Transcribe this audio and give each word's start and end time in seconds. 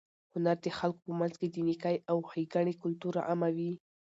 هنر 0.33 0.57
د 0.65 0.67
خلکو 0.79 0.99
په 1.07 1.11
منځ 1.19 1.33
کې 1.39 1.47
د 1.49 1.57
نېکۍ 1.67 1.97
او 2.09 2.17
ښېګڼې 2.29 2.73
کلتور 2.83 3.15
عاموي. 3.27 3.73